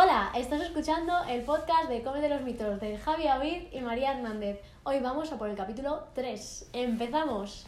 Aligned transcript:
Hola, 0.00 0.30
estás 0.36 0.60
escuchando 0.60 1.12
el 1.28 1.42
podcast 1.42 1.88
de 1.88 2.04
Come 2.04 2.20
de 2.20 2.28
los 2.28 2.42
mitos 2.42 2.80
de 2.80 2.98
Javi 2.98 3.26
Avid 3.26 3.62
y 3.72 3.80
María 3.80 4.12
Hernández. 4.12 4.60
Hoy 4.84 5.00
vamos 5.00 5.32
a 5.32 5.38
por 5.38 5.50
el 5.50 5.56
capítulo 5.56 6.04
3. 6.14 6.70
¡Empezamos! 6.72 7.66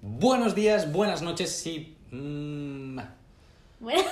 Buenos 0.00 0.54
días, 0.54 0.90
buenas 0.90 1.20
noches 1.20 1.66
y... 1.66 1.98
mm, 2.10 3.00
Bueno. 3.80 4.08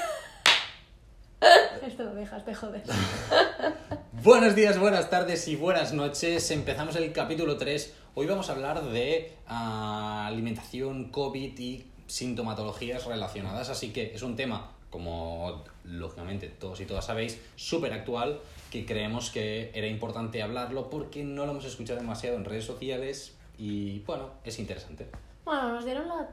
Esto 1.83 2.03
lo 2.03 2.15
dejas, 2.15 2.45
te 2.45 2.55
jodes. 2.55 2.83
buenos 4.13 4.55
días, 4.55 4.79
buenas 4.79 5.11
tardes 5.11 5.49
y 5.49 5.57
buenas 5.57 5.93
noches. 5.93 6.51
Empezamos 6.51 6.97
el 6.97 7.13
capítulo 7.13 7.57
3. 7.57 7.95
Hoy 8.15 8.27
vamos 8.27 8.49
a 8.49 8.53
hablar 8.53 8.83
de 8.85 9.33
ah, 9.47 10.27
alimentación, 10.27 11.11
COVID 11.11 11.59
y 11.59 11.87
sintomatologías 12.07 13.07
relacionadas. 13.07 13.71
Así 13.71 13.93
que 13.93 14.15
es 14.15 14.23
un 14.23 14.37
tema, 14.37 14.71
como 14.91 15.65
lógicamente 15.85 16.49
todos 16.49 16.81
y 16.81 16.87
todas 16.87 17.07
sabéis, 17.07 17.41
súper 17.57 17.93
actual 17.93 18.41
que 18.71 18.85
creemos 18.87 19.31
que 19.31 19.71
era 19.75 19.87
importante 19.87 20.43
hablarlo 20.43 20.91
porque 20.91 21.25
no 21.25 21.45
lo 21.47 21.53
hemos 21.53 21.65
escuchado 21.65 21.99
demasiado 22.01 22.37
en 22.37 22.45
redes 22.45 22.65
sociales 22.65 23.37
y 23.59 24.01
bueno, 24.01 24.31
es 24.45 24.59
interesante. 24.59 25.09
Bueno, 25.45 25.73
nos 25.75 25.85
dieron 25.85 26.09
la 26.09 26.29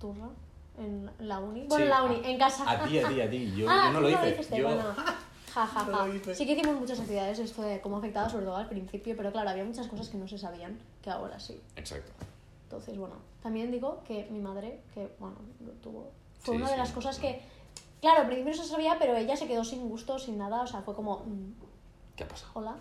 turra 0.00 0.28
en 0.78 1.10
la 1.18 1.38
uni. 1.40 1.64
Bueno, 1.66 1.76
Sí, 1.76 1.82
en 1.82 1.88
la 1.88 2.02
uni, 2.04 2.24
a- 2.24 2.30
en 2.30 2.38
casa. 2.38 2.70
A 2.70 2.84
ti, 2.84 2.98
a 2.98 3.08
ti, 3.08 3.20
a 3.20 3.28
ti. 3.30 3.52
Yo, 3.56 3.66
ah, 3.68 3.84
yo 3.86 3.92
no 3.92 4.00
lo 4.00 4.10
hice. 4.10 4.30
hiciste, 4.30 4.58
yo... 4.58 4.68
bueno. 4.68 4.84
Ja, 5.54 5.66
ja, 5.66 5.84
ja. 5.84 6.08
hice. 6.08 6.34
Sí 6.34 6.46
que 6.46 6.52
hicimos 6.52 6.76
muchas 6.78 7.00
actividades 7.00 7.38
esto 7.38 7.62
de 7.62 7.80
cómo 7.80 7.98
afectaba, 7.98 8.28
sobre 8.28 8.44
todo 8.46 8.56
al 8.56 8.68
principio, 8.68 9.16
pero 9.16 9.32
claro, 9.32 9.50
había 9.50 9.64
muchas 9.64 9.86
cosas 9.88 10.08
que 10.08 10.18
no 10.18 10.28
se 10.28 10.38
sabían, 10.38 10.78
que 11.02 11.10
ahora 11.10 11.38
sí. 11.40 11.60
Exacto. 11.76 12.12
Entonces, 12.64 12.96
bueno, 12.98 13.14
también 13.42 13.70
digo 13.70 14.02
que 14.06 14.26
mi 14.30 14.40
madre, 14.40 14.80
que 14.94 15.10
bueno, 15.18 15.36
lo 15.64 15.72
tuvo, 15.82 16.10
fue 16.40 16.54
Sí, 16.54 16.60
una 16.60 16.66
de 16.70 16.74
sí. 16.74 16.78
las 16.80 16.92
cosas 16.92 17.18
que, 17.18 17.40
claro, 18.00 18.20
al 18.20 18.26
principio 18.26 18.54
no 18.54 18.62
se 18.62 18.68
sabía, 18.68 18.96
pero 18.98 19.16
ella 19.16 19.36
se 19.36 19.46
quedó 19.46 19.64
sin 19.64 19.88
gusto, 19.88 20.18
sin 20.18 20.36
nada, 20.38 20.62
o 20.62 20.66
sea, 20.66 20.82
fue 20.82 20.94
como, 20.94 21.20
mm, 21.20 21.52
¿Qué 22.16 22.24
ha 22.24 22.28
pasado? 22.28 22.50
hola, 22.54 22.76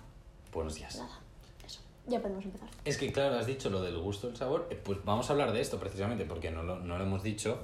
Buenos 0.54 0.76
días. 0.76 0.98
nada, 0.98 1.20
eso. 1.66 1.80
Ya 2.08 2.22
podemos 2.22 2.44
empezar. 2.44 2.68
Es 2.84 2.98
que, 2.98 3.12
claro, 3.14 3.38
has 3.40 3.46
dicho 3.46 3.70
lo 3.70 3.82
del 3.82 3.98
gusto, 4.00 4.28
el 4.28 4.36
sabor. 4.36 4.68
eh, 4.72 4.76
Pues 4.84 5.04
vamos 5.06 5.30
a 5.30 5.34
hablar 5.34 5.52
de 5.54 5.62
esto 5.62 5.80
precisamente, 5.80 6.26
porque 6.26 6.52
no 6.52 6.64
lo, 6.64 6.80
no 6.80 6.98
lo 6.98 7.04
hemos 7.04 7.24
dicho. 7.24 7.60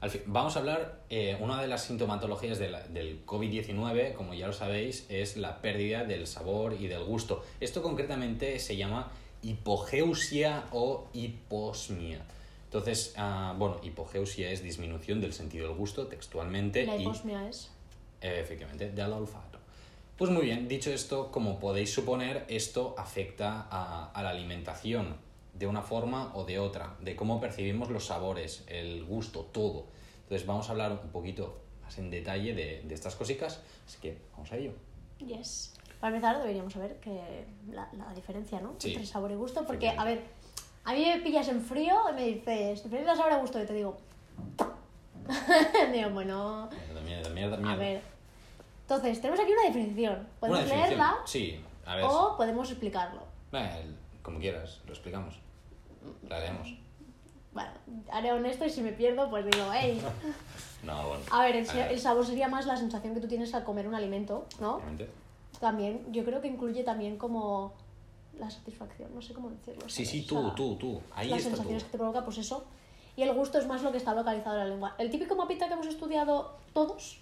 Al 0.00 0.10
fin, 0.10 0.22
vamos 0.26 0.56
a 0.56 0.60
hablar, 0.60 1.00
eh, 1.10 1.36
una 1.40 1.60
de 1.60 1.68
las 1.68 1.84
sintomatologías 1.84 2.58
de 2.58 2.70
la- 2.70 2.82
del 2.88 3.24
COVID-19, 3.26 4.14
como 4.14 4.34
ya 4.34 4.46
lo 4.46 4.52
sabéis, 4.52 5.06
es 5.08 5.36
la 5.36 5.60
pérdida 5.60 6.04
del 6.04 6.26
sabor 6.26 6.74
y 6.78 6.86
del 6.88 7.04
gusto. 7.04 7.44
Esto 7.60 7.82
concretamente 7.82 8.58
se 8.58 8.76
llama 8.76 9.10
hipogeusia 9.42 10.64
o 10.72 11.08
hiposmia. 11.12 12.20
Entonces, 12.64 13.14
ah, 13.16 13.54
bueno, 13.58 13.78
hipogeusia 13.82 14.50
es 14.50 14.62
disminución 14.62 15.20
del 15.20 15.32
sentido 15.32 15.68
del 15.68 15.76
gusto 15.76 16.06
textualmente. 16.06 16.86
La 16.86 16.96
y- 16.96 17.02
hiposmia 17.02 17.48
es... 17.48 17.70
eh, 18.20 18.38
Efectivamente, 18.40 18.90
del 18.90 19.12
olfato. 19.12 19.58
Pues 20.16 20.30
muy 20.30 20.42
bien, 20.44 20.68
dicho 20.68 20.90
esto, 20.92 21.30
como 21.30 21.58
podéis 21.58 21.92
suponer, 21.92 22.44
esto 22.48 22.94
afecta 22.98 23.66
a, 23.70 24.10
a 24.14 24.22
la 24.22 24.30
alimentación 24.30 25.16
de 25.52 25.66
una 25.66 25.82
forma 25.82 26.32
o 26.34 26.44
de 26.44 26.58
otra, 26.58 26.96
de 27.00 27.14
cómo 27.14 27.40
percibimos 27.40 27.90
los 27.90 28.06
sabores, 28.06 28.64
el 28.66 29.04
gusto, 29.04 29.40
todo. 29.52 29.86
Entonces 30.22 30.46
vamos 30.46 30.68
a 30.68 30.72
hablar 30.72 30.92
un 30.92 31.10
poquito 31.10 31.60
más 31.82 31.98
en 31.98 32.10
detalle 32.10 32.54
de, 32.54 32.82
de 32.82 32.94
estas 32.94 33.14
cositas, 33.16 33.60
así 33.86 33.98
que 34.00 34.18
vamos 34.32 34.50
a 34.52 34.56
ello. 34.56 34.72
Yes. 35.18 35.74
Para 36.00 36.16
empezar, 36.16 36.38
deberíamos 36.40 36.72
saber 36.72 36.96
que 37.00 37.44
la, 37.70 37.88
la 37.92 38.12
diferencia, 38.14 38.60
¿no? 38.60 38.74
Sí. 38.78 38.88
Entre 38.92 39.06
sabor 39.06 39.30
y 39.30 39.34
gusto, 39.36 39.64
porque, 39.66 39.90
a 39.90 40.04
ver, 40.04 40.22
a 40.84 40.94
mí 40.94 41.04
me 41.06 41.20
pillas 41.20 41.46
en 41.48 41.60
frío 41.60 41.96
y 42.10 42.14
me 42.14 42.26
dices, 42.26 42.82
diferencia 42.82 43.12
de 43.12 43.18
sabor 43.18 43.32
y 43.38 43.40
gusto, 43.40 43.62
y 43.62 43.66
te 43.66 43.74
digo... 43.74 43.96
digo, 45.92 46.10
bueno, 46.10 46.68
Mierda, 46.70 47.00
mierda, 47.02 47.30
mierda, 47.56 47.72
a 47.72 47.76
ver. 47.76 48.02
Entonces, 48.82 49.20
tenemos 49.20 49.38
aquí 49.40 49.52
una 49.52 49.62
definición. 49.68 50.14
Una 50.14 50.28
Podemos 50.40 50.58
definición. 50.60 50.88
leerla 50.88 51.16
Sí, 51.24 51.60
a 51.86 51.96
ver. 51.96 52.04
o 52.08 52.36
podemos 52.36 52.68
explicarlo. 52.68 53.22
Como 54.22 54.38
quieras, 54.38 54.80
lo 54.86 54.92
explicamos. 54.92 55.38
La 56.28 56.40
leemos. 56.40 56.74
Bueno, 57.52 57.70
haré 58.10 58.32
honesto 58.32 58.64
y 58.64 58.70
si 58.70 58.80
me 58.82 58.92
pierdo, 58.92 59.28
pues 59.30 59.44
digo, 59.44 59.66
hey. 59.72 60.00
No, 60.82 61.06
bueno. 61.08 61.22
A 61.30 61.44
ver, 61.44 61.56
el, 61.56 61.70
A 61.70 61.72
ver. 61.74 61.92
el 61.92 62.00
sabor 62.00 62.26
sería 62.26 62.48
más 62.48 62.66
la 62.66 62.76
sensación 62.76 63.14
que 63.14 63.20
tú 63.20 63.28
tienes 63.28 63.54
al 63.54 63.62
comer 63.62 63.86
un 63.86 63.94
alimento, 63.94 64.46
¿no? 64.60 64.76
Obviamente. 64.76 65.08
También, 65.60 66.12
yo 66.12 66.24
creo 66.24 66.40
que 66.40 66.48
incluye 66.48 66.82
también 66.82 67.18
como 67.18 67.72
la 68.36 68.50
satisfacción, 68.50 69.14
no 69.14 69.22
sé 69.22 69.32
cómo 69.32 69.50
decirlo. 69.50 69.82
Sí, 69.88 70.04
¿sabes? 70.04 70.10
sí, 70.10 70.24
O 70.24 70.26
tú, 70.26 70.42
sea, 70.46 70.54
tú, 70.56 70.76
tú. 70.76 71.00
Ahí 71.14 71.28
las 71.28 71.38
está 71.38 71.50
tú. 71.50 71.56
sensaciones 71.56 71.84
que 71.84 71.90
te 71.90 71.98
provoca, 71.98 72.24
pues 72.24 72.38
eso. 72.38 72.64
Y 73.14 73.22
el 73.22 73.32
gusto 73.34 73.58
es 73.58 73.66
más 73.68 73.82
lo 73.82 73.92
que 73.92 73.98
está 73.98 74.12
localizado 74.14 74.56
en 74.56 74.62
la 74.64 74.68
lengua. 74.70 74.94
El 74.98 75.10
típico 75.10 75.36
mapita 75.36 75.68
que 75.68 75.74
hemos 75.74 75.86
estudiado 75.86 76.56
todos, 76.72 77.20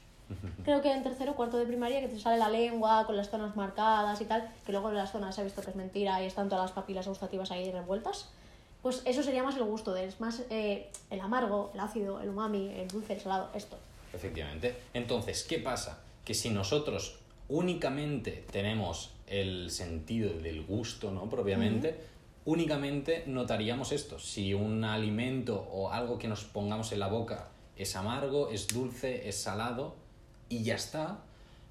creo 0.65 0.83
que 0.83 0.93
en 0.93 1.03
tercero 1.03 1.33
o 1.33 1.35
cuarto 1.35 1.57
de 1.57 1.67
primaria, 1.67 2.01
que 2.01 2.09
te 2.09 2.19
sale 2.19 2.39
la 2.39 2.49
lengua 2.49 3.05
con 3.07 3.17
las 3.17 3.31
zonas 3.31 3.57
marcadas 3.57 4.21
y 4.21 4.25
tal, 4.25 4.49
que 4.65 4.73
luego 4.73 4.91
en 4.91 4.97
las 4.97 5.13
zonas 5.13 5.35
se 5.35 5.41
ha 5.41 5.45
visto 5.45 5.63
que 5.63 5.71
es 5.71 5.77
mentira 5.77 6.23
y 6.23 6.27
están 6.27 6.49
todas 6.49 6.65
las 6.65 6.73
papilas 6.73 7.07
gustativas 7.07 7.51
ahí 7.51 7.71
revueltas. 7.71 8.29
Pues 8.83 9.03
eso 9.05 9.23
sería 9.23 9.43
más 9.43 9.57
el 9.57 9.65
gusto, 9.65 9.95
es 9.95 10.21
más 10.21 10.43
eh, 10.49 10.89
el 11.11 11.21
amargo, 11.21 11.71
el 11.75 11.81
ácido, 11.81 12.21
el 12.21 12.31
umami, 12.31 12.69
el 12.69 12.89
dulce, 12.89 13.13
el 13.13 13.21
salado, 13.21 13.51
esto. 13.55 13.77
Efectivamente. 14.13 14.75
Entonces, 14.95 15.45
¿qué 15.45 15.59
pasa? 15.59 16.01
Que 16.25 16.35
si 16.35 16.51
nosotros 16.51 17.19
únicamente 17.49 18.45
tenemos 18.51 19.11
el 19.27 19.71
sentido 19.71 20.33
del 20.33 20.65
gusto, 20.65 21.11
¿no? 21.11 21.29
Propiamente, 21.29 22.01
únicamente 22.47 23.25
notaríamos 23.27 23.93
esto. 23.93 24.19
Si 24.19 24.55
un 24.55 24.85
alimento 24.85 25.69
o 25.71 25.91
algo 25.91 26.19
que 26.19 26.29
nos 26.29 26.45
pongamos 26.45 26.93
en 26.93 27.01
la 27.01 27.09
boca 27.09 27.49
es 27.77 27.97
amargo, 27.97 28.51
es 28.51 28.69
dulce, 28.69 29.29
es 29.29 29.37
salado, 29.37 29.95
y 30.51 30.63
ya 30.63 30.75
está. 30.75 31.21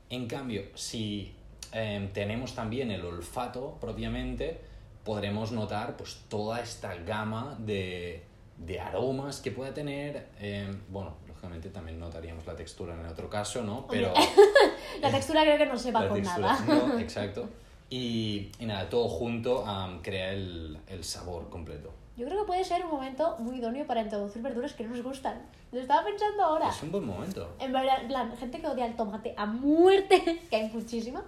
En 0.10 0.28
cambio, 0.28 0.64
si 0.74 1.36
eh, 1.72 2.10
tenemos 2.14 2.56
también 2.56 2.90
el 2.90 3.06
olfato 3.06 3.78
propiamente, 3.80 4.60
podremos 5.04 5.52
notar 5.52 5.96
pues 5.98 6.22
toda 6.28 6.62
esta 6.62 6.96
gama 6.96 7.56
de, 7.60 8.24
de 8.58 8.80
aromas 8.80 9.40
que 9.40 9.52
pueda 9.52 9.72
tener. 9.74 10.30
eh, 10.40 10.68
bueno, 10.90 11.14
lógicamente 11.28 11.70
también 11.70 12.00
notaríamos 12.00 12.46
la 12.48 12.56
textura 12.56 12.96
en 12.96 13.02
el 13.02 13.08
otro 13.08 13.30
caso, 13.30 13.62
¿no? 13.64 13.86
Pero 13.88 14.14
La 15.02 15.12
textura 15.12 15.44
creo 15.44 15.58
que 15.58 15.66
no 15.68 15.78
se 15.78 15.92
va 15.92 16.08
con 16.08 16.22
nada. 16.22 16.60
no, 16.68 17.00
exacto. 17.06 17.48
Y, 17.90 18.52
y 18.60 18.66
nada, 18.66 18.90
todo 18.90 19.08
junto 19.08 19.66
am, 19.66 20.02
crea 20.02 20.32
el, 20.34 20.78
el 20.88 21.04
sabor 21.04 21.50
completo. 21.50 21.92
Yo 22.20 22.26
creo 22.26 22.42
que 22.42 22.48
puede 22.48 22.66
ser 22.66 22.84
un 22.84 22.92
momento 22.92 23.38
muy 23.40 23.60
idóneo 23.60 23.88
para 23.88 24.02
introducir 24.02 24.42
verduras 24.42 24.74
que 24.74 24.84
no 24.84 24.90
nos 24.94 25.02
gustan. 25.02 25.42
Lo 25.72 25.80
estaba 25.80 26.04
pensando 26.04 26.44
ahora. 26.44 26.68
Es 26.68 26.84
un 26.84 26.92
buen 26.92 27.06
momento. 27.06 27.48
En 27.60 27.72
plan, 27.72 28.36
gente 28.38 28.60
que 28.60 28.68
odia 28.68 28.86
el 28.88 28.98
tomate 28.98 29.34
a 29.38 29.46
muerte, 29.46 30.42
que 30.50 30.56
hay 30.58 30.70
muchísima. 30.70 31.24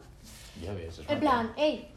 Ya 0.62 0.74
ves, 0.74 1.00
es 1.00 1.10
En 1.10 1.20
plan, 1.22 1.54
hey, 1.56 1.90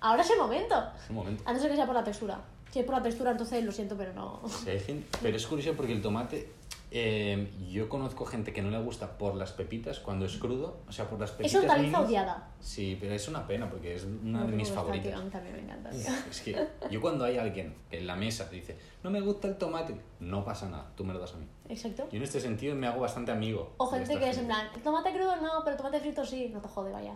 ahora 0.00 0.20
es 0.20 0.28
el 0.30 0.38
momento. 0.38 0.74
Es 1.02 1.08
un 1.08 1.16
momento. 1.16 1.42
A 1.46 1.54
no 1.54 1.58
ser 1.58 1.70
que 1.70 1.76
sea 1.76 1.86
por 1.86 1.94
la 1.94 2.04
textura. 2.04 2.42
Si 2.70 2.80
es 2.80 2.84
por 2.84 2.94
la 2.94 3.02
textura, 3.02 3.30
entonces 3.30 3.64
lo 3.64 3.72
siento, 3.72 3.96
pero 3.96 4.12
no. 4.12 4.42
Sí, 4.48 4.68
hay 4.68 4.80
gente- 4.80 5.18
pero 5.22 5.34
es 5.34 5.46
curioso 5.46 5.72
porque 5.74 5.92
el 5.94 6.02
tomate, 6.02 6.52
eh, 6.94 7.50
yo 7.70 7.88
conozco 7.88 8.24
gente 8.26 8.52
que 8.52 8.60
no 8.62 8.70
le 8.70 8.78
gusta 8.80 9.16
por 9.18 9.34
las 9.34 9.52
pepitas 9.52 9.98
cuando 9.98 10.26
es 10.26 10.36
crudo, 10.36 10.82
o 10.86 10.92
sea, 10.92 11.08
por 11.08 11.18
las 11.18 11.30
pepitas. 11.30 11.54
Es 11.54 11.60
hortaliza 11.60 11.98
minis. 11.98 12.08
odiada. 12.10 12.48
Sí, 12.60 12.96
pero 13.00 13.14
es 13.14 13.26
una 13.28 13.46
pena 13.46 13.68
porque 13.70 13.94
es 13.94 14.04
una 14.04 14.40
No 14.40 14.46
de 14.46 14.52
mis 14.52 14.68
gusta, 14.68 14.82
favoritas. 14.82 15.08
tío, 15.12 15.18
a 15.18 15.24
mí 15.24 15.30
también 15.30 15.56
me 15.56 15.62
encanta, 15.62 15.90
tío. 15.90 16.00
Es 16.30 16.40
que 16.42 16.68
yo 16.90 17.00
cuando 17.00 17.24
hay 17.24 17.38
alguien 17.38 17.74
que 17.90 17.98
en 17.98 18.06
la 18.06 18.14
mesa 18.14 18.44
dice, 18.50 18.76
no 19.02 19.10
me 19.10 19.20
gusta 19.20 19.48
el 19.48 19.56
tomate, 19.56 19.94
no 20.20 20.44
pasa 20.44 20.68
nada, 20.68 20.90
tú 20.96 21.02
me 21.04 21.12
lo 21.14 21.18
das 21.18 21.32
a 21.34 21.38
mí. 21.38 21.46
Exacto. 21.68 22.06
Yo 22.10 22.16
en 22.18 22.22
este 22.22 22.40
sentido 22.40 22.74
me 22.74 22.86
hago 22.86 23.00
bastante 23.00 23.32
amigo. 23.32 23.72
O 23.78 23.86
gente 23.86 24.18
que 24.18 24.28
es 24.30 24.38
en 24.38 24.46
plan, 24.46 24.68
el 24.74 24.82
tomate 24.82 25.12
crudo 25.12 25.36
no, 25.36 25.62
pero 25.64 25.76
tomate 25.76 25.98
frito 26.00 26.24
sí. 26.24 26.50
No 26.52 26.60
te 26.60 26.68
jode, 26.68 26.92
vaya. 26.92 27.14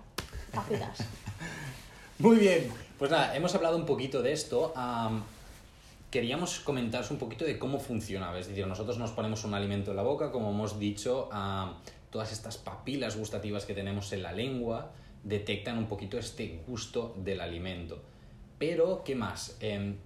Capitas. 0.52 0.98
Muy 2.18 2.38
bien, 2.38 2.72
pues 2.98 3.10
nada, 3.10 3.36
hemos 3.36 3.54
hablado 3.54 3.76
un 3.76 3.84
poquito 3.84 4.22
de 4.22 4.32
esto. 4.32 4.72
Queríamos 6.10 6.60
comentaros 6.60 7.10
un 7.10 7.18
poquito 7.18 7.44
de 7.44 7.58
cómo 7.58 7.78
funcionaba. 7.78 8.38
Es 8.38 8.48
decir, 8.48 8.66
nosotros 8.66 8.98
nos 8.98 9.10
ponemos 9.10 9.44
un 9.44 9.54
alimento 9.54 9.90
en 9.90 9.96
la 9.96 10.02
boca, 10.02 10.30
como 10.30 10.50
hemos 10.50 10.78
dicho, 10.78 11.28
am, 11.32 11.74
todas 12.10 12.32
estas 12.32 12.56
papilas 12.58 13.16
gustativas 13.16 13.64
que 13.64 13.74
tenemos 13.74 14.12
en 14.12 14.22
la 14.22 14.32
lengua 14.32 14.92
detectan 15.24 15.78
un 15.78 15.86
poquito 15.86 16.18
este 16.18 16.62
gusto 16.66 17.14
del 17.18 17.40
alimento. 17.40 18.00
Pero, 18.58 19.02
¿qué 19.04 19.14
más? 19.14 19.56
Em, 19.60 19.96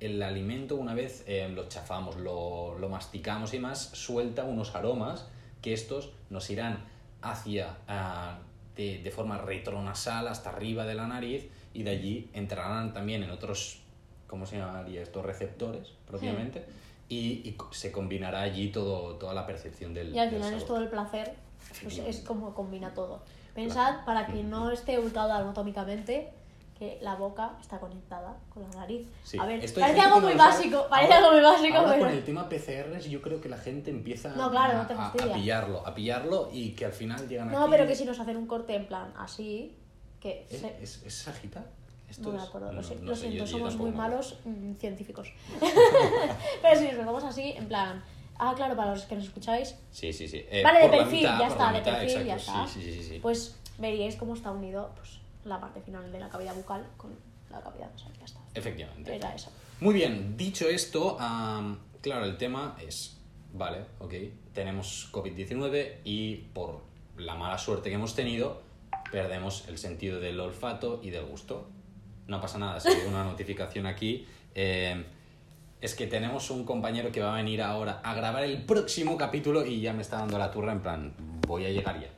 el 0.00 0.22
alimento, 0.22 0.76
una 0.76 0.94
vez 0.94 1.24
em, 1.26 1.54
lo 1.54 1.68
chafamos, 1.68 2.16
lo, 2.16 2.78
lo 2.78 2.88
masticamos 2.88 3.52
y 3.54 3.58
más, 3.58 3.90
suelta 3.92 4.44
unos 4.44 4.74
aromas 4.74 5.26
que 5.60 5.72
estos 5.72 6.12
nos 6.30 6.48
irán 6.50 6.84
hacia 7.20 7.76
ah, 7.88 8.38
de, 8.76 8.98
de 9.02 9.10
forma 9.10 9.38
retronasal 9.38 10.28
hasta 10.28 10.50
arriba 10.50 10.86
de 10.86 10.94
la 10.94 11.08
nariz 11.08 11.48
y 11.74 11.82
de 11.82 11.90
allí 11.90 12.30
entrarán 12.32 12.92
también 12.92 13.22
en 13.22 13.30
otros, 13.30 13.80
¿cómo 14.28 14.46
se 14.46 14.58
llamaría 14.58 15.02
estos 15.02 15.24
receptores 15.26 15.88
propiamente? 16.06 16.64
Y, 17.08 17.40
y 17.48 17.52
co- 17.54 17.72
se 17.72 17.90
combinará 17.90 18.42
allí 18.42 18.68
todo, 18.70 19.16
toda 19.16 19.34
la 19.34 19.46
percepción 19.46 19.94
del 19.94 20.14
Y 20.14 20.18
al 20.18 20.30
final 20.30 20.54
es 20.54 20.64
todo 20.66 20.78
el 20.78 20.88
placer. 20.88 21.34
Pues 21.82 21.98
es 21.98 22.20
como 22.20 22.54
combina 22.54 22.94
todo. 22.94 23.20
Pensad, 23.54 24.04
para 24.04 24.26
quien 24.26 24.48
no 24.50 24.70
esté 24.70 24.98
ubicado 24.98 25.32
anatómicamente, 25.32 26.30
que 26.78 26.98
la 27.02 27.16
boca 27.16 27.52
está 27.60 27.78
conectada 27.80 28.36
con 28.54 28.62
la 28.62 28.68
nariz. 28.80 29.06
Sí. 29.24 29.36
A 29.38 29.46
ver, 29.46 29.64
Esto 29.64 29.80
parece 29.80 30.00
algo 30.00 30.16
que 30.16 30.20
no 30.20 30.26
muy 30.28 30.36
básico, 30.36 30.86
parece 30.88 31.12
Ahora- 31.14 31.26
algo 31.26 31.32
muy 31.40 31.42
básico, 31.50 31.76
ahora 31.78 31.90
pero... 31.94 32.04
con 32.04 32.12
el 32.14 32.24
tema 32.24 32.48
PCRs 32.48 33.04
yo 33.06 33.20
creo 33.20 33.40
que 33.40 33.48
la 33.48 33.58
gente 33.58 33.90
empieza 33.90 34.28
No, 34.36 34.48
claro, 34.50 34.74
no 34.74 34.80
a- 34.80 34.84
a, 34.84 34.86
fastidia. 35.10 35.34
pillarlo, 35.34 35.84
a 35.86 35.92
pillarlo 35.94 36.50
y 36.52 36.70
que 36.72 36.84
al 36.84 36.92
final 36.92 37.26
llegan 37.28 37.50
No, 37.50 37.62
aquí... 37.62 37.70
pero 37.72 37.86
que 37.88 37.96
si 37.96 38.04
nos 38.04 38.20
hacen 38.20 38.36
un 38.36 38.46
corte 38.46 38.76
en 38.76 38.86
plan 38.86 39.12
así, 39.18 39.74
que... 40.20 40.46
¿Es, 40.48 40.60
se- 40.60 40.82
es, 40.82 41.02
es 41.04 41.14
sagita? 41.14 41.64
¿Esto 42.08 42.32
No 42.32 42.38
me 42.38 42.42
acuerdo, 42.42 42.72
lo, 42.72 42.80
No, 42.80 42.82
si- 42.82 42.94
no 42.96 43.02
lo 43.02 43.14
sé, 43.14 43.20
siento, 43.22 43.38
yo- 43.44 43.46
somos 43.46 43.76
muy 43.76 43.90
malos 43.90 44.38
mm, 44.44 44.74
científicos. 44.74 45.32
pero 46.62 46.78
si 46.80 46.86
nos 46.86 46.96
vemos 46.96 47.24
así, 47.24 47.52
en 47.52 47.66
plan... 47.68 48.02
Ah, 48.40 48.52
claro, 48.54 48.76
para 48.76 48.92
los 48.92 49.02
que 49.02 49.16
nos 49.16 49.24
escucháis. 49.24 49.74
Sí, 49.90 50.12
sí, 50.12 50.28
sí. 50.28 50.44
Eh, 50.48 50.62
vale, 50.62 50.78
de 50.82 50.88
perfil, 50.90 51.18
mitad, 51.22 51.40
ya 51.40 51.46
está, 51.48 51.66
la 51.66 51.72
de 51.72 51.78
mitad, 51.80 51.98
perfil, 51.98 52.24
ya 52.24 52.34
exacto, 52.36 52.60
está. 52.64 52.72
Sí, 52.72 52.82
sí, 52.84 52.92
sí, 52.92 53.08
sí. 53.08 53.18
Pues 53.20 53.56
veríais 53.78 54.14
cómo 54.14 54.34
está 54.34 54.52
unido 54.52 54.92
pues, 54.94 55.18
la 55.44 55.60
parte 55.60 55.80
final 55.80 56.12
de 56.12 56.20
la 56.20 56.28
cavidad 56.28 56.54
bucal 56.54 56.86
con 56.96 57.10
la 57.50 57.60
cavidad 57.60 57.90
nasal, 57.90 58.12
ya 58.16 58.24
está. 58.26 58.38
Efectivamente. 58.54 59.12
Era 59.16 59.34
eso. 59.34 59.50
Muy 59.80 59.92
bien, 59.94 60.36
dicho 60.36 60.68
esto, 60.68 61.16
am, 61.18 61.80
claro, 62.00 62.26
el 62.26 62.36
tema 62.36 62.76
es, 62.80 63.18
vale, 63.52 63.78
ok, 63.98 64.14
tenemos 64.54 65.08
COVID-19 65.10 65.96
y 66.04 66.36
por 66.36 66.80
la 67.16 67.34
mala 67.34 67.58
suerte 67.58 67.88
que 67.88 67.96
hemos 67.96 68.14
tenido, 68.14 68.62
perdemos 69.10 69.66
el 69.66 69.78
sentido 69.78 70.20
del 70.20 70.38
olfato 70.38 71.00
y 71.02 71.10
del 71.10 71.24
gusto. 71.26 71.68
No 72.28 72.40
pasa 72.40 72.58
nada, 72.58 72.78
si 72.78 72.88
hay 72.88 73.06
una 73.08 73.24
notificación 73.24 73.86
aquí. 73.86 74.26
eh, 74.54 75.04
es 75.80 75.94
que 75.94 76.08
tenemos 76.08 76.50
un 76.50 76.64
compañero 76.64 77.12
que 77.12 77.20
va 77.20 77.34
a 77.34 77.36
venir 77.36 77.62
ahora 77.62 78.00
a 78.02 78.12
grabar 78.14 78.42
el 78.42 78.64
próximo 78.64 79.16
capítulo 79.16 79.64
y 79.64 79.80
ya 79.80 79.92
me 79.92 80.02
está 80.02 80.16
dando 80.18 80.36
la 80.36 80.50
turra 80.50 80.72
en 80.72 80.80
plan, 80.80 81.14
voy 81.46 81.66
a 81.66 81.70
llegar 81.70 82.00
ya. 82.00 82.08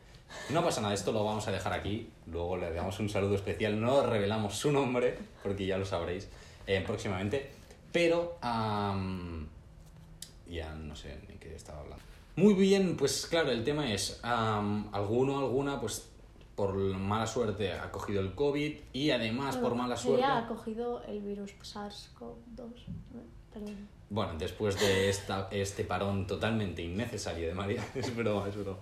No 0.48 0.64
pasa 0.64 0.80
nada, 0.80 0.94
esto 0.94 1.12
lo 1.12 1.24
vamos 1.24 1.46
a 1.48 1.52
dejar 1.52 1.72
aquí. 1.72 2.08
Luego 2.26 2.56
le 2.56 2.72
damos 2.72 2.98
un 3.00 3.08
saludo 3.08 3.34
especial. 3.34 3.80
No 3.80 4.06
revelamos 4.06 4.54
su 4.54 4.72
nombre, 4.72 5.18
porque 5.42 5.66
ya 5.66 5.76
lo 5.76 5.84
sabréis 5.84 6.28
eh, 6.66 6.82
próximamente. 6.86 7.50
Pero 7.92 8.38
ya 10.48 10.74
no 10.74 10.96
sé 10.96 11.18
ni 11.28 11.34
qué 11.36 11.54
estaba 11.54 11.80
hablando. 11.80 12.02
Muy 12.36 12.54
bien, 12.54 12.96
pues 12.96 13.26
claro, 13.26 13.50
el 13.50 13.64
tema 13.64 13.92
es, 13.92 14.20
alguno 14.22 15.38
alguna, 15.40 15.80
pues 15.80 16.08
por 16.60 16.74
mala 16.74 17.26
suerte 17.26 17.72
ha 17.72 17.90
cogido 17.90 18.20
el 18.20 18.34
COVID 18.34 18.74
y 18.92 19.10
además 19.12 19.56
por 19.56 19.74
mala 19.74 19.96
suerte... 19.96 20.22
Ha 20.22 20.46
cogido 20.46 21.02
el 21.04 21.22
virus 21.22 21.52
SARS-CoV-2. 21.62 22.58
¿no? 22.58 23.22
Perdón. 23.50 23.88
Bueno, 24.10 24.34
después 24.38 24.78
de 24.78 25.08
esta, 25.08 25.48
este 25.50 25.84
parón 25.84 26.26
totalmente 26.26 26.82
innecesario 26.82 27.48
de 27.48 27.54
María, 27.54 27.82
es 27.94 28.14
broma, 28.14 28.46
es 28.46 28.56
broma. 28.56 28.76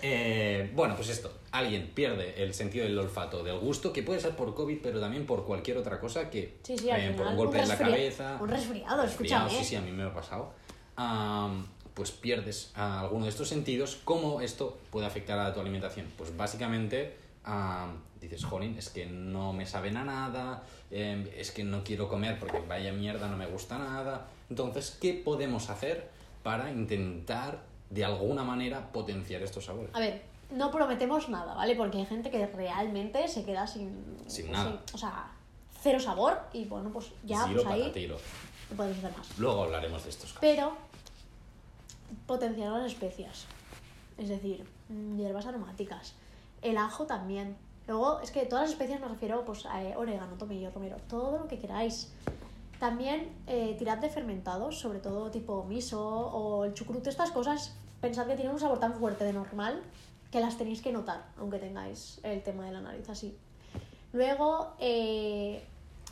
Eh, 0.00 0.72
bueno, 0.74 0.96
pues 0.96 1.10
esto, 1.10 1.30
alguien 1.50 1.90
pierde 1.94 2.42
el 2.42 2.54
sentido 2.54 2.86
del 2.86 2.98
olfato, 2.98 3.44
del 3.44 3.58
gusto, 3.58 3.92
que 3.92 4.02
puede 4.02 4.18
ser 4.18 4.34
por 4.34 4.54
COVID, 4.54 4.78
pero 4.82 4.98
también 4.98 5.26
por 5.26 5.44
cualquier 5.44 5.76
otra 5.76 6.00
cosa 6.00 6.30
que 6.30 6.60
Sí, 6.62 6.78
sí, 6.78 6.88
eh, 6.88 7.12
por 7.14 7.26
final, 7.26 7.28
un 7.28 7.36
golpe 7.36 7.56
un 7.58 7.62
en 7.64 7.68
la 7.68 7.76
cabeza. 7.76 8.38
un 8.40 8.48
resfriado, 8.48 9.02
escúchame. 9.02 9.50
Sí, 9.50 9.62
sí, 9.62 9.76
a 9.76 9.82
mí 9.82 9.92
me 9.92 10.04
ha 10.04 10.14
pasado. 10.14 10.50
Am, 10.96 11.62
pues 11.94 12.10
pierdes 12.10 12.72
ah, 12.74 13.00
alguno 13.00 13.24
de 13.24 13.30
estos 13.30 13.48
sentidos. 13.48 14.00
¿Cómo 14.04 14.40
esto 14.40 14.78
puede 14.90 15.06
afectar 15.06 15.38
a 15.38 15.52
tu 15.52 15.60
alimentación? 15.60 16.06
Pues 16.16 16.36
básicamente 16.36 17.16
am, 17.44 18.00
dices, 18.20 18.44
jolín, 18.44 18.76
es 18.78 18.88
que 18.88 19.06
no 19.06 19.52
me 19.52 19.66
saben 19.66 19.96
a 19.96 20.04
nada, 20.04 20.62
em, 20.90 21.28
es 21.36 21.50
que 21.50 21.64
no 21.64 21.82
quiero 21.84 22.08
comer 22.08 22.38
porque 22.38 22.60
vaya 22.60 22.92
mierda, 22.92 23.28
no 23.28 23.36
me 23.36 23.46
gusta 23.46 23.78
nada. 23.78 24.26
Entonces, 24.48 24.96
¿qué 25.00 25.14
podemos 25.14 25.70
hacer 25.70 26.10
para 26.42 26.70
intentar 26.70 27.60
de 27.90 28.04
alguna 28.04 28.44
manera 28.44 28.92
potenciar 28.92 29.42
estos 29.42 29.64
sabores? 29.64 29.94
A 29.94 30.00
ver, 30.00 30.22
no 30.50 30.70
prometemos 30.70 31.28
nada, 31.28 31.54
¿vale? 31.54 31.74
Porque 31.74 31.98
hay 31.98 32.06
gente 32.06 32.30
que 32.30 32.46
realmente 32.46 33.26
se 33.28 33.44
queda 33.44 33.66
sin. 33.66 34.16
Sin 34.26 34.50
nada. 34.52 34.80
o 34.92 34.98
sea, 34.98 35.30
cero 35.82 35.98
sabor 35.98 36.38
y 36.52 36.64
bueno, 36.64 36.90
pues 36.92 37.06
ya, 37.24 37.46
pues 37.52 37.66
ahí 37.66 38.08
no 38.70 38.76
podemos 38.76 38.98
hacer 38.98 39.16
más. 39.16 39.38
Luego 39.38 39.64
hablaremos 39.64 40.04
de 40.04 40.10
estos 40.10 40.32
casos. 40.32 40.40
Pero 40.40 40.76
potenciar 42.32 42.72
las 42.72 42.86
especias. 42.86 43.44
Es 44.16 44.30
decir, 44.30 44.64
mm, 44.88 45.18
hierbas 45.18 45.44
aromáticas. 45.44 46.14
El 46.62 46.78
ajo 46.78 47.04
también. 47.04 47.58
Luego, 47.86 48.20
es 48.20 48.30
que 48.30 48.46
todas 48.46 48.62
las 48.64 48.70
especias 48.70 49.00
me 49.00 49.08
refiero 49.08 49.44
pues, 49.44 49.66
a 49.66 49.82
eh, 49.82 49.94
orégano, 49.98 50.38
tomillo, 50.38 50.70
romero, 50.70 50.96
todo 51.10 51.40
lo 51.40 51.46
que 51.46 51.58
queráis. 51.58 52.10
También 52.80 53.28
eh, 53.46 53.76
tirad 53.78 53.98
de 53.98 54.08
fermentados, 54.08 54.78
sobre 54.78 54.98
todo 54.98 55.30
tipo 55.30 55.64
miso 55.64 56.00
o 56.00 56.64
el 56.64 56.72
chucrut, 56.72 57.06
estas 57.06 57.32
cosas. 57.32 57.74
Pensad 58.00 58.26
que 58.26 58.34
tienen 58.34 58.54
un 58.54 58.60
sabor 58.60 58.80
tan 58.80 58.94
fuerte 58.94 59.24
de 59.24 59.34
normal 59.34 59.82
que 60.30 60.40
las 60.40 60.56
tenéis 60.56 60.80
que 60.80 60.90
notar, 60.90 61.26
aunque 61.38 61.58
tengáis 61.58 62.18
el 62.22 62.42
tema 62.42 62.64
de 62.64 62.72
la 62.72 62.80
nariz 62.80 63.10
así. 63.10 63.36
Luego, 64.14 64.72
eh, 64.80 65.62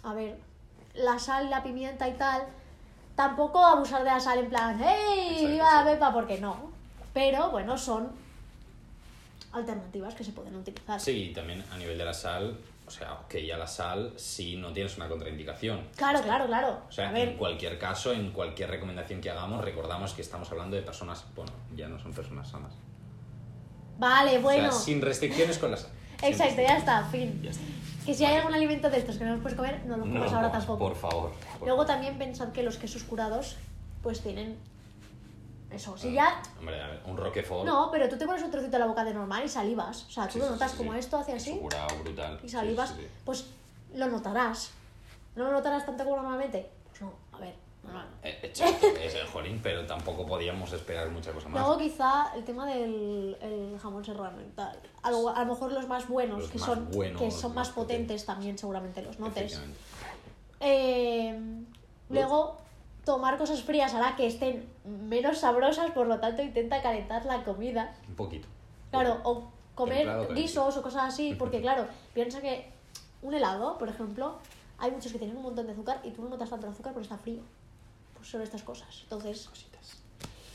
a 0.02 0.12
ver, 0.12 0.38
la 0.94 1.19
sal, 1.19 1.49
la 1.49 1.62
pimienta 1.62 2.06
y 2.11 2.12
tal, 2.12 2.43
tampoco 3.15 3.65
abusar 3.65 4.05
de 4.05 4.11
la 4.11 4.21
sal 4.21 4.39
en 4.39 4.49
plan, 4.49 4.81
¡hey! 4.83 5.47
¡Viva 5.47 5.85
la 5.85 5.91
pepa! 5.91 6.12
Porque 6.12 6.41
no. 6.41 6.71
Pero 7.12 7.51
bueno, 7.51 7.77
son 7.77 8.11
alternativas 9.53 10.15
que 10.15 10.25
se 10.25 10.33
pueden 10.33 10.55
utilizar. 10.57 11.01
Sí, 11.01 11.31
y 11.31 11.33
también 11.33 11.65
a 11.73 11.77
nivel 11.77 11.99
de 11.99 12.05
la 12.05 12.15
sal, 12.15 12.57
o 12.87 12.91
sea, 12.91 13.19
que 13.29 13.45
ya 13.45 13.57
la 13.57 13.67
sal 13.67 14.12
si 14.17 14.57
no 14.57 14.73
tienes 14.73 14.97
una 14.97 15.09
contraindicación. 15.09 15.89
Claro, 15.97 16.23
claro, 16.23 16.47
claro. 16.47 16.83
O 16.89 16.93
sea, 16.93 17.09
a 17.09 17.12
ver, 17.12 17.31
en 17.31 17.37
cualquier 17.37 17.79
caso, 17.79 18.12
en 18.12 18.31
cualquier 18.33 18.71
recomendación 18.71 19.21
que 19.21 19.31
hagamos, 19.31 19.65
recordamos 19.65 20.12
que 20.12 20.23
estamos 20.23 20.51
hablando 20.51 20.77
de 20.77 20.83
personas, 20.83 21.25
bueno, 21.35 21.53
ya 21.75 21.89
no 21.89 21.99
son 21.99 22.12
personas 22.12 22.49
sanas. 22.49 22.73
vale, 23.99 24.39
bueno. 24.39 24.69
O 24.69 24.73
sea, 24.73 24.81
sin 24.81 25.03
restricciones 25.03 25.59
con 25.59 25.71
la 25.73 25.77
sal. 25.77 25.91
Exacto, 26.22 26.61
ya 26.62 26.76
está, 26.76 27.05
fin. 27.05 27.40
Ya 27.43 27.50
está. 27.50 27.62
Que 28.06 28.14
si 28.14 28.25
hay 28.25 28.37
algún 28.37 28.55
alimento 28.55 28.88
de 28.90 28.99
estos 28.99 29.17
que 29.19 29.25
no 29.25 29.32
los 29.32 29.40
puedes 29.43 29.56
comer, 29.56 29.82
no 29.87 29.96
los 29.96 30.06
No 30.06 30.14
comes 30.14 30.31
lo 30.32 30.37
ahora 30.38 30.49
comas, 30.49 30.67
tampoco. 30.67 30.88
Por 30.88 30.96
favor. 30.96 31.32
por 31.58 31.69
Luego 31.69 31.87
también 31.87 32.17
pensad 32.19 32.50
que 32.52 32.62
los 32.62 32.76
quesos 32.78 33.02
curados, 33.05 33.56
pues 34.02 34.20
tienen. 34.20 34.56
Eso, 35.70 35.96
si 35.96 36.08
Ah, 36.19 36.43
ya. 36.43 36.43
Hombre, 36.58 36.81
a 36.82 36.88
ver, 36.88 37.00
un 37.06 37.17
Roquefort. 37.17 37.64
No, 37.64 37.90
pero 37.93 38.08
tú 38.08 38.17
te 38.19 38.26
pones 38.26 38.43
un 38.43 38.50
trocito 38.50 38.75
en 38.76 38.81
la 38.81 38.87
boca 38.87 39.05
de 39.05 39.14
normal 39.14 39.44
y 39.44 39.49
salivas. 39.49 40.05
O 40.08 40.11
sea, 40.11 40.26
tú 40.26 40.32
Sí, 40.34 40.38
lo 40.40 40.46
sí, 40.46 40.50
notas 40.52 40.70
sí, 40.72 40.76
como 40.78 40.94
esto 40.94 41.17
hace 41.19 41.32
así 41.34 41.56
Curado, 41.58 41.96
brutal. 42.02 42.40
y 42.43 42.49
salivas, 42.49 42.94
pues 43.25 43.46
lo 43.94 44.08
notarás. 44.08 44.73
¿No 45.37 45.44
lo 45.44 45.52
notarás 45.52 45.87
tanto 45.87 46.02
como 46.05 46.16
normalmente? 46.16 46.69
Pues 46.88 47.02
no, 47.02 47.12
a 47.32 47.38
ver, 47.38 47.55
Exacto, 48.23 48.87
es 48.87 49.15
el 49.15 49.27
jolín, 49.27 49.61
pero 49.62 49.87
tampoco 49.87 50.27
podíamos 50.27 50.73
esperar 50.73 51.09
mucha 51.11 51.32
cosa 51.32 51.49
más. 51.49 51.62
Luego 51.62 51.79
quizá 51.79 52.32
el 52.35 52.44
tema 52.44 52.67
del 52.67 53.37
el 53.41 53.79
jamón 53.79 54.05
serrano 54.05 54.41
y 54.41 54.50
tal. 54.55 54.79
A 55.03 55.11
lo, 55.11 55.29
a 55.29 55.44
lo 55.44 55.55
mejor 55.55 55.73
los 55.73 55.88
más 55.88 56.06
buenos, 56.09 56.41
Los 56.41 56.50
que, 56.50 56.59
más 56.59 56.67
son, 56.67 56.91
buenos, 56.91 57.21
que 57.21 57.31
son 57.31 57.55
más 57.55 57.69
más 57.69 57.75
potentes 57.75 58.25
también 58.27 58.59
seguramente 58.59 59.03
los 59.03 59.19
notes. 59.19 59.61
Eh, 60.61 61.38
luego, 62.11 62.59
tomar 63.05 63.38
cosas 63.38 63.62
frías 63.62 63.94
hará 63.94 64.17
que 64.17 64.26
estén 64.26 64.69
menos 64.85 65.38
sabrosas, 65.38 65.90
por 65.93 66.07
lo 66.07 66.21
tanto 66.21 66.43
intenta 66.43 66.83
calentar 66.83 67.25
la 67.25 67.43
comida. 67.45 67.95
Un 68.09 68.14
poquito. 68.14 68.49
Claro, 68.90 69.21
o 69.25 69.50
comer 69.75 70.28
guisos 70.35 70.76
o 70.76 70.83
cosas 70.83 71.04
así, 71.04 71.35
porque 71.38 71.61
claro, 71.61 71.87
piensa 72.12 72.40
que 72.40 72.71
un 73.23 73.35
helado, 73.35 73.78
por 73.78 73.88
ejemplo, 73.88 74.38
hay 74.78 74.90
muchos 74.90 75.12
que 75.12 75.19
tienen 75.19 75.37
un 75.37 75.43
montón 75.43 75.66
de 75.66 75.73
azúcar 75.73 76.00
y 76.04 76.11
tú 76.11 76.23
no 76.23 76.28
notas 76.28 76.50
tanto 76.50 76.66
el 76.66 76.73
azúcar 76.73 76.93
porque 76.93 77.04
está 77.04 77.19
frío. 77.19 77.40
Pues 78.21 78.31
son 78.31 78.43
estas 78.43 78.62
cosas. 78.62 79.00
Entonces, 79.05 79.49
Cositas. 79.49 79.97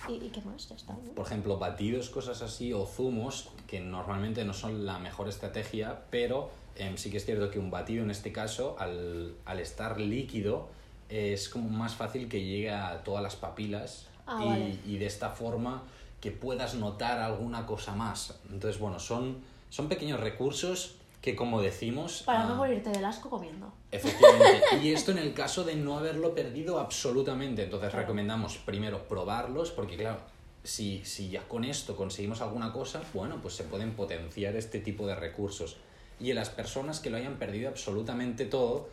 ¿y, 0.08 0.14
y 0.26 0.30
qué 0.30 0.42
más? 0.42 0.70
Ya 0.70 0.76
está. 0.76 0.94
¿no? 0.94 1.00
Por 1.16 1.26
ejemplo, 1.26 1.58
batidos, 1.58 2.10
cosas 2.10 2.42
así, 2.44 2.72
o 2.74 2.86
zumos, 2.86 3.50
que 3.68 3.80
normalmente 3.80 4.46
no 4.46 4.54
son 4.54 4.86
la 4.86 5.00
mejor 5.00 5.28
estrategia, 5.28 6.04
pero 6.12 6.52
em, 6.76 6.96
sí 6.98 7.10
que 7.10 7.18
es 7.18 7.26
cierto 7.26 7.50
que 7.50 7.58
un 7.60 7.72
batido 7.72 8.04
en 8.04 8.12
este 8.12 8.32
caso, 8.32 8.76
al, 8.80 9.36
al 9.46 9.60
estar 9.60 10.00
líquido, 10.00 10.70
es 11.10 11.50
como 11.50 11.70
más 11.70 11.96
fácil 11.96 12.30
que 12.30 12.44
llegue 12.44 12.72
a 12.72 13.04
todas 13.04 13.22
las 13.24 13.36
papilas 13.36 14.08
Ah, 14.28 14.40
y, 14.44 14.48
vale. 14.48 14.80
y 14.86 14.98
de 14.98 15.06
esta 15.06 15.30
forma 15.30 15.84
que 16.22 16.32
puedas 16.32 16.74
notar 16.76 17.20
alguna 17.20 17.66
cosa 17.68 17.94
más. 17.96 18.40
Entonces, 18.52 18.80
bueno, 18.80 19.00
son, 19.00 19.38
son 19.70 19.88
pequeños 19.88 20.20
recursos 20.20 20.96
que, 21.26 21.36
como 21.36 21.60
decimos... 21.60 22.22
Para 22.24 22.44
no 22.44 22.54
ah, 22.54 22.58
morirte 22.58 22.92
del 22.92 23.04
asco 23.04 23.32
comiendo. 23.32 23.74
Efectivamente. 23.92 24.62
Y 24.84 24.94
esto 24.94 25.12
en 25.12 25.18
el 25.18 25.34
caso 25.34 25.64
de 25.64 25.76
no 25.76 25.98
haberlo 25.98 26.36
perdido 26.36 26.80
absolutamente. 26.80 27.64
Entonces 27.64 27.90
Claro. 27.90 28.04
recomendamos 28.04 28.58
primero 28.58 29.08
probarlos, 29.08 29.72
porque 29.72 29.98
claro, 29.98 30.20
si, 30.64 31.04
si 31.04 31.30
ya 31.30 31.48
con 31.48 31.64
esto 31.64 31.96
conseguimos 31.96 32.42
alguna 32.42 32.72
cosa, 32.72 33.02
bueno, 33.12 33.40
pues 33.42 33.56
se 33.56 33.64
pueden 33.64 33.96
potenciar 33.96 34.56
este 34.56 34.80
tipo 34.80 35.08
de 35.08 35.16
recursos. 35.16 35.78
Y 36.20 36.30
en 36.30 36.36
las 36.36 36.52
personas 36.52 37.00
que 37.00 37.10
lo 37.10 37.18
hayan 37.18 37.38
perdido 37.38 37.70
absolutamente 37.70 38.46
todo, 38.46 38.88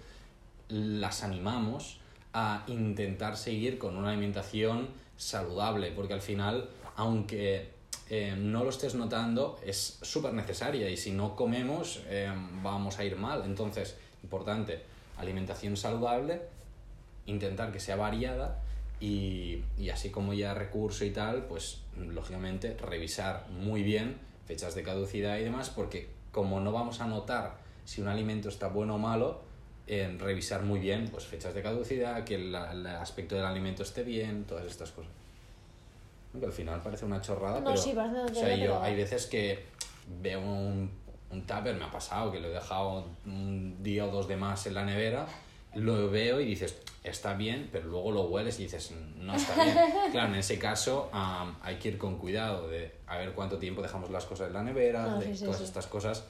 las 0.70 1.22
animamos 1.22 2.00
a 2.32 2.64
intentar 2.66 3.36
seguir 3.36 3.76
con 3.76 3.94
una 3.94 4.08
alimentación 4.08 4.88
saludable, 5.18 5.92
porque 5.92 6.14
al 6.14 6.22
final, 6.22 6.70
aunque 6.96 7.72
eh, 8.14 8.36
no 8.36 8.62
lo 8.62 8.68
estés 8.68 8.94
notando, 8.94 9.58
es 9.64 9.98
súper 10.02 10.34
necesaria 10.34 10.90
y 10.90 10.98
si 10.98 11.12
no 11.12 11.34
comemos 11.34 12.02
eh, 12.08 12.30
vamos 12.62 12.98
a 12.98 13.06
ir 13.06 13.16
mal. 13.16 13.42
Entonces, 13.46 13.96
importante, 14.22 14.82
alimentación 15.16 15.78
saludable, 15.78 16.42
intentar 17.24 17.72
que 17.72 17.80
sea 17.80 17.96
variada 17.96 18.60
y, 19.00 19.64
y 19.78 19.88
así 19.88 20.10
como 20.10 20.34
ya 20.34 20.52
recurso 20.52 21.06
y 21.06 21.10
tal, 21.10 21.46
pues 21.46 21.78
lógicamente 21.96 22.76
revisar 22.76 23.46
muy 23.48 23.82
bien 23.82 24.18
fechas 24.44 24.74
de 24.74 24.82
caducidad 24.82 25.38
y 25.38 25.44
demás, 25.44 25.70
porque 25.70 26.10
como 26.32 26.60
no 26.60 26.70
vamos 26.70 27.00
a 27.00 27.06
notar 27.06 27.56
si 27.86 28.02
un 28.02 28.08
alimento 28.08 28.50
está 28.50 28.68
bueno 28.68 28.96
o 28.96 28.98
malo, 28.98 29.40
en 29.86 30.18
revisar 30.18 30.64
muy 30.64 30.80
bien 30.80 31.08
pues 31.10 31.24
fechas 31.24 31.54
de 31.54 31.62
caducidad, 31.62 32.24
que 32.24 32.34
el 32.34 32.54
aspecto 32.54 33.36
del 33.36 33.46
alimento 33.46 33.82
esté 33.82 34.02
bien, 34.02 34.44
todas 34.44 34.66
estas 34.66 34.90
cosas. 34.90 35.12
Que 36.38 36.46
al 36.46 36.52
final 36.52 36.80
parece 36.82 37.04
una 37.04 37.20
chorrada, 37.20 37.60
No, 37.60 37.66
pero 37.66 37.76
sí, 37.76 37.92
una 37.92 38.24
o 38.24 38.34
sea, 38.34 38.54
yo 38.56 38.60
pero- 38.62 38.82
hay 38.82 38.96
veces 38.96 39.26
que 39.26 39.66
veo 40.20 40.40
un, 40.40 40.90
un 41.30 41.42
tupper, 41.46 41.74
me 41.76 41.84
ha 41.84 41.90
pasado, 41.90 42.32
que 42.32 42.40
lo 42.40 42.48
he 42.48 42.52
dejado 42.52 43.06
un 43.26 43.82
día 43.82 44.06
o 44.06 44.10
dos 44.10 44.28
de 44.28 44.36
más 44.36 44.66
en 44.66 44.74
la 44.74 44.84
nevera, 44.84 45.26
lo 45.74 46.10
veo 46.10 46.40
y 46.40 46.44
dices, 46.46 46.78
está 47.04 47.34
bien, 47.34 47.68
pero 47.72 47.86
luego 47.88 48.12
lo 48.12 48.22
hueles 48.24 48.58
y 48.60 48.64
dices, 48.64 48.92
no 49.16 49.34
está 49.34 49.62
bien. 49.62 49.76
Claro, 50.12 50.28
en 50.28 50.36
ese 50.36 50.58
caso 50.58 51.08
am, 51.12 51.56
hay 51.62 51.76
que 51.76 51.88
ir 51.88 51.98
con 51.98 52.16
cuidado 52.18 52.68
de 52.68 52.92
a 53.06 53.16
ver 53.18 53.32
cuánto 53.32 53.58
tiempo 53.58 53.80
dejamos 53.82 54.10
las 54.10 54.24
cosas 54.26 54.48
en 54.48 54.54
la 54.54 54.62
nevera, 54.62 55.06
No, 55.06 55.18
de 55.20 55.34
sí, 55.34 55.44
todas 55.44 55.58
sí. 55.58 55.64
estas 55.64 55.86
cosas 55.86 56.24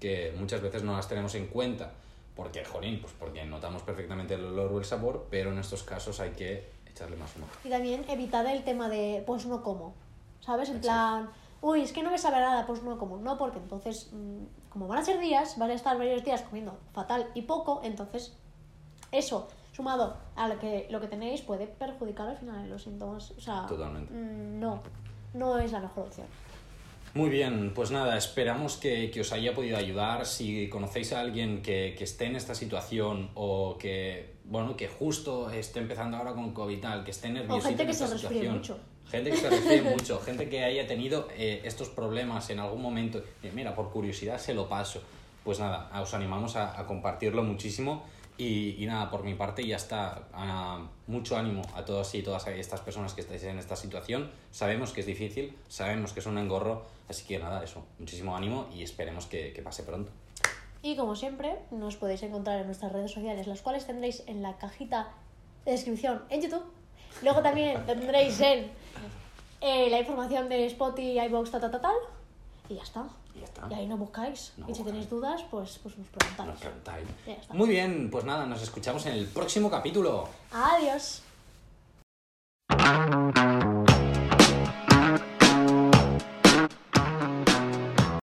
que 0.00 0.32
muchas 0.38 0.60
veces 0.62 0.82
no 0.82 0.96
las 0.96 1.08
tenemos 1.08 1.34
en 1.34 1.46
cuenta. 1.48 1.92
Porque, 2.36 2.64
jolín, 2.64 3.00
pues 3.00 3.12
porque 3.18 3.44
notamos 3.44 3.82
perfectamente 3.82 4.34
el 4.34 4.44
olor 4.44 4.72
o 4.72 4.78
el 4.78 4.84
sabor, 4.84 5.26
pero 5.30 5.52
en 5.52 5.58
estos 5.58 5.82
casos 5.82 6.20
hay 6.20 6.30
que 6.30 6.70
echarle 6.90 7.16
más 7.16 7.34
un 7.36 7.44
ojo. 7.44 7.52
Y 7.64 7.70
también 7.70 8.04
evitar 8.08 8.46
el 8.46 8.62
tema 8.64 8.88
de, 8.88 9.22
pues 9.26 9.46
no 9.46 9.62
como, 9.62 9.94
¿sabes? 10.40 10.68
En 10.70 10.80
plan, 10.80 11.30
uy, 11.60 11.82
es 11.82 11.92
que 11.92 12.02
no 12.02 12.10
me 12.10 12.18
sabe 12.18 12.38
nada, 12.38 12.66
pues 12.66 12.82
no 12.82 12.98
como. 12.98 13.18
No, 13.18 13.38
porque 13.38 13.58
entonces, 13.58 14.10
mm, 14.12 14.68
como 14.70 14.86
van 14.88 14.98
a 14.98 15.04
ser 15.04 15.18
días, 15.20 15.58
van 15.58 15.70
a 15.70 15.74
estar 15.74 15.96
varios 15.98 16.24
días 16.24 16.42
comiendo 16.42 16.78
fatal 16.92 17.26
y 17.34 17.42
poco, 17.42 17.80
entonces 17.82 18.36
eso, 19.12 19.48
sumado 19.72 20.16
a 20.36 20.48
lo 20.48 20.58
que, 20.58 20.86
lo 20.90 21.00
que 21.00 21.08
tenéis, 21.08 21.42
puede 21.42 21.66
perjudicar 21.66 22.28
al 22.28 22.36
final 22.36 22.68
los 22.68 22.82
síntomas. 22.82 23.30
O 23.32 23.40
sea, 23.40 23.66
Totalmente. 23.66 24.12
mm, 24.12 24.60
no, 24.60 24.80
no 25.34 25.58
es 25.58 25.72
la 25.72 25.80
mejor 25.80 26.06
opción. 26.06 26.26
Muy 27.12 27.28
bien, 27.28 27.72
pues 27.74 27.90
nada, 27.90 28.16
esperamos 28.16 28.76
que, 28.76 29.10
que 29.10 29.20
os 29.20 29.32
haya 29.32 29.52
podido 29.52 29.76
ayudar. 29.76 30.26
Si 30.26 30.68
conocéis 30.68 31.12
a 31.12 31.20
alguien 31.20 31.60
que, 31.60 31.94
que 31.98 32.04
esté 32.04 32.26
en 32.26 32.36
esta 32.36 32.54
situación 32.54 33.30
o 33.34 33.76
que, 33.78 34.34
bueno, 34.44 34.76
que 34.76 34.86
justo 34.86 35.50
esté 35.50 35.80
empezando 35.80 36.16
ahora 36.16 36.32
con 36.34 36.52
COVID 36.54 36.80
tal, 36.80 37.04
que 37.04 37.10
esté 37.10 37.28
nervioso 37.28 37.66
gente 37.66 37.82
en 37.82 37.86
que 37.88 37.92
esta 37.92 38.06
se 38.06 38.14
resfríe 38.14 38.48
mucho. 38.48 38.78
Gente 39.10 39.30
que 39.30 39.36
se 39.36 39.50
resfríe 39.50 39.82
mucho, 39.96 40.20
gente 40.20 40.48
que 40.48 40.62
haya 40.62 40.86
tenido 40.86 41.26
eh, 41.36 41.62
estos 41.64 41.88
problemas 41.88 42.48
en 42.50 42.60
algún 42.60 42.80
momento. 42.80 43.22
y 43.42 43.48
mira, 43.48 43.74
por 43.74 43.90
curiosidad 43.90 44.38
se 44.38 44.54
lo 44.54 44.68
paso. 44.68 45.02
Pues 45.42 45.58
nada, 45.58 45.90
os 46.00 46.14
animamos 46.14 46.54
a, 46.54 46.78
a 46.78 46.86
compartirlo 46.86 47.42
muchísimo. 47.42 48.04
Y, 48.38 48.82
y 48.82 48.86
nada, 48.86 49.10
por 49.10 49.22
mi 49.22 49.34
parte 49.34 49.66
ya 49.66 49.76
está. 49.76 50.28
Ah, 50.32 50.86
mucho 51.06 51.36
ánimo 51.36 51.62
a 51.74 51.84
todos 51.84 52.14
y 52.14 52.22
todas 52.22 52.46
estas 52.46 52.80
personas 52.80 53.12
que 53.14 53.20
estáis 53.20 53.42
en 53.44 53.58
esta 53.58 53.76
situación. 53.76 54.30
Sabemos 54.50 54.92
que 54.92 55.00
es 55.00 55.06
difícil, 55.06 55.56
sabemos 55.68 56.12
que 56.12 56.20
es 56.20 56.26
un 56.26 56.38
engorro, 56.38 56.86
así 57.08 57.26
que 57.26 57.38
nada, 57.38 57.62
eso, 57.62 57.84
muchísimo 57.98 58.36
ánimo 58.36 58.68
y 58.74 58.82
esperemos 58.82 59.26
que, 59.26 59.52
que 59.52 59.60
pase 59.60 59.82
pronto. 59.82 60.10
Y 60.82 60.96
como 60.96 61.14
siempre, 61.14 61.56
nos 61.70 61.96
podéis 61.96 62.22
encontrar 62.22 62.60
en 62.60 62.66
nuestras 62.66 62.92
redes 62.92 63.10
sociales, 63.10 63.46
las 63.46 63.60
cuales 63.60 63.86
tendréis 63.86 64.22
en 64.26 64.42
la 64.42 64.56
cajita 64.56 65.08
de 65.64 65.72
descripción 65.72 66.22
en 66.30 66.40
YouTube. 66.40 66.64
Luego 67.22 67.42
también 67.42 67.84
tendréis 67.84 68.40
en 68.40 68.70
eh, 69.60 69.90
la 69.90 69.98
información 69.98 70.48
de 70.48 70.66
Spotify, 70.66 71.28
tal, 71.30 71.50
tal, 71.50 71.70
tal, 71.70 71.80
tal. 71.80 71.96
Y 72.68 72.76
ya 72.76 72.82
está. 72.82 73.08
Y 73.34 73.40
ya 73.40 73.44
está. 73.44 73.68
Y 73.70 73.74
ahí 73.74 73.86
no 73.86 73.96
buscáis. 73.96 74.52
No 74.56 74.68
y 74.68 74.74
si 74.74 74.82
tenéis 74.82 75.08
dudas, 75.08 75.42
pues, 75.50 75.78
pues 75.82 75.96
nos 75.98 76.08
preguntáis. 76.08 76.48
Nos 76.50 76.58
preguntáis. 76.58 77.08
Ya 77.26 77.32
está. 77.34 77.54
Muy 77.54 77.68
bien, 77.68 78.10
pues 78.10 78.24
nada, 78.24 78.46
nos 78.46 78.62
escuchamos 78.62 79.04
en 79.06 79.12
el 79.14 79.26
próximo 79.26 79.70
capítulo. 79.70 80.28
Adiós. 80.52 81.22